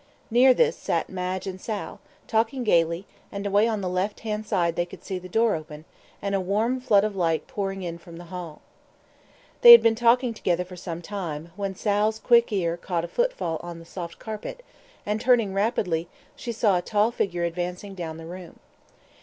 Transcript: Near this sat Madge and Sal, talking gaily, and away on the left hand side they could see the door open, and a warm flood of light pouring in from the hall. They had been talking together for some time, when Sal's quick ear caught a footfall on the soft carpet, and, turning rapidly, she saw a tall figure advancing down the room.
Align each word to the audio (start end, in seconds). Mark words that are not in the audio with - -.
Near 0.31 0.51
this 0.55 0.75
sat 0.75 1.09
Madge 1.11 1.45
and 1.45 1.61
Sal, 1.61 1.99
talking 2.27 2.63
gaily, 2.63 3.05
and 3.31 3.45
away 3.45 3.67
on 3.67 3.81
the 3.81 3.87
left 3.87 4.21
hand 4.21 4.47
side 4.47 4.75
they 4.75 4.83
could 4.83 5.03
see 5.03 5.19
the 5.19 5.29
door 5.29 5.53
open, 5.53 5.85
and 6.23 6.33
a 6.33 6.41
warm 6.41 6.79
flood 6.81 7.03
of 7.03 7.15
light 7.15 7.45
pouring 7.45 7.83
in 7.83 7.99
from 7.99 8.17
the 8.17 8.23
hall. 8.33 8.63
They 9.61 9.73
had 9.73 9.83
been 9.83 9.93
talking 9.93 10.33
together 10.33 10.65
for 10.65 10.75
some 10.75 11.03
time, 11.03 11.51
when 11.55 11.75
Sal's 11.75 12.17
quick 12.17 12.51
ear 12.51 12.77
caught 12.77 13.05
a 13.05 13.07
footfall 13.07 13.59
on 13.61 13.77
the 13.77 13.85
soft 13.85 14.17
carpet, 14.17 14.63
and, 15.05 15.21
turning 15.21 15.53
rapidly, 15.53 16.07
she 16.35 16.51
saw 16.51 16.79
a 16.79 16.81
tall 16.81 17.11
figure 17.11 17.43
advancing 17.43 17.93
down 17.93 18.17
the 18.17 18.25
room. 18.25 18.57